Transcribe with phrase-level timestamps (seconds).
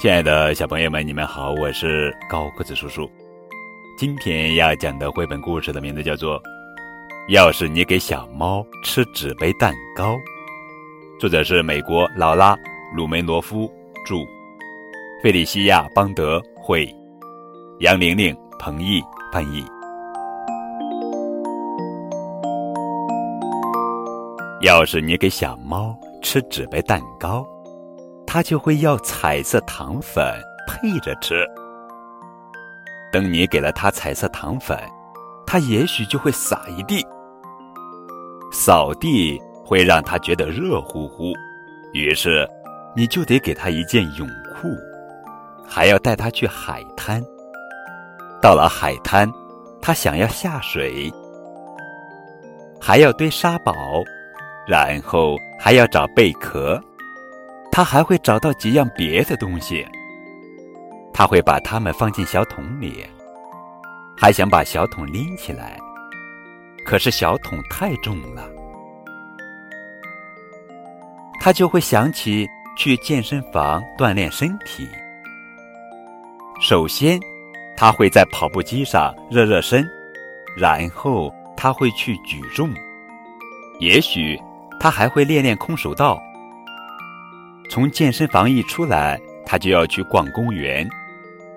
[0.00, 3.06] 亲爱的小朋友们，你们好，我是高个子叔叔。
[3.98, 6.38] 今天要讲的绘本故事的名字叫做
[7.28, 10.14] 《要是你给小猫吃纸杯蛋糕》，
[11.20, 12.56] 作者是美国劳拉·
[12.96, 13.70] 鲁梅罗夫
[14.06, 14.24] 著，
[15.22, 16.88] 费利西亚·邦德绘，
[17.80, 19.62] 杨玲玲、彭毅翻译。
[24.62, 27.46] 要是你给小猫吃纸杯蛋糕，
[28.32, 30.24] 他就会要彩色糖粉
[30.64, 31.44] 配着吃。
[33.10, 34.78] 等你给了他彩色糖粉，
[35.44, 37.04] 他也许就会撒一地。
[38.52, 41.32] 扫地会让他觉得热乎乎，
[41.92, 42.48] 于是
[42.94, 44.68] 你就得给他一件泳裤，
[45.66, 47.20] 还要带他去海滩。
[48.40, 49.28] 到了海滩，
[49.82, 51.12] 他想要下水，
[52.80, 53.74] 还要堆沙堡。
[54.68, 56.80] 然后还要找贝壳，
[57.72, 59.86] 他还会找到几样别的东西。
[61.12, 63.04] 他会把它们放进小桶里，
[64.16, 65.78] 还想把小桶拎起来，
[66.84, 68.48] 可是小桶太重了。
[71.40, 74.88] 他就会想起去健身房锻炼身体。
[76.60, 77.18] 首先，
[77.76, 79.88] 他会在跑步机上热热身，
[80.56, 82.72] 然后他会去举重，
[83.78, 84.40] 也许。
[84.82, 86.18] 他还会练练空手道。
[87.70, 90.86] 从健身房一出来，他就要去逛公园。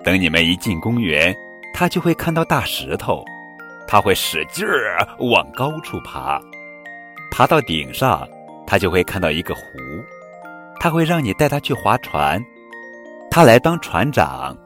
[0.04, 1.34] 等你们一进公园，
[1.74, 3.24] 他就会看到大石头，
[3.88, 6.40] 他会使劲儿往高处爬。
[7.32, 8.28] 爬到顶上，
[8.64, 9.62] 他就会看到一个湖，
[10.78, 12.40] 他会让你带他去划船。
[13.28, 14.56] 他来当船长，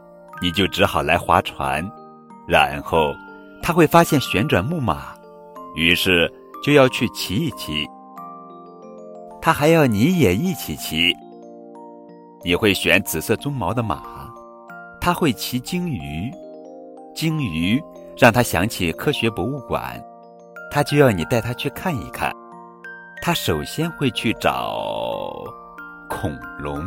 [0.42, 1.82] 你就只好来划船。
[2.46, 3.14] 然后
[3.62, 5.14] 他会发现旋转木马，
[5.74, 6.30] 于是
[6.62, 7.88] 就要去骑一骑。
[9.40, 11.16] 他还要你也一起骑。
[12.44, 14.02] 你会选紫色鬃毛的马，
[15.00, 16.32] 他会骑鲸鱼，
[17.14, 17.82] 鲸鱼
[18.16, 20.00] 让他想起科学博物馆，
[20.70, 22.32] 他就要你带他去看一看。
[23.20, 25.44] 他首先会去找
[26.08, 26.84] 恐龙，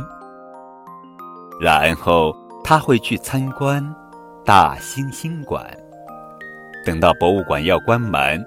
[1.59, 2.33] 然后
[2.63, 3.83] 他会去参观
[4.45, 5.65] 大猩猩馆。
[6.85, 8.43] 等到博物馆要关门，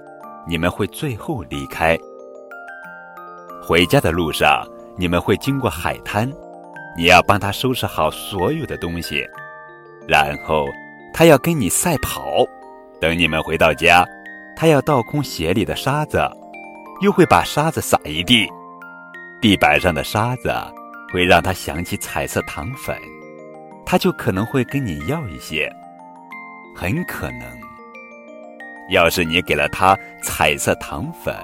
[0.47, 1.97] 你们会最后离开。
[3.61, 4.67] 回家的路上，
[4.97, 6.29] 你们会经过海滩，
[6.97, 9.27] 你要帮他收拾好所有的东西，
[10.07, 10.67] 然后
[11.13, 12.45] 他要跟你赛跑。
[13.01, 14.05] 等你们回到家，
[14.55, 16.19] 他要倒空鞋里的沙子，
[17.01, 18.47] 又会把沙子撒一地。
[19.41, 20.49] 地板上的沙子
[21.11, 22.97] 会让他想起彩色糖粉，
[23.85, 25.69] 他就可能会跟你要一些。
[26.73, 27.41] 很可能，
[28.89, 31.35] 要是你给了他彩色糖粉。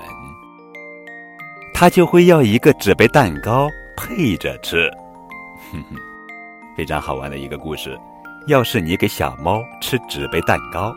[1.73, 3.67] 他就会要一个纸杯蛋糕
[3.97, 4.89] 配着吃，
[5.71, 5.95] 哼哼，
[6.75, 7.97] 非常好玩的一个故事。
[8.47, 10.93] 要是你给小猫吃纸杯蛋糕。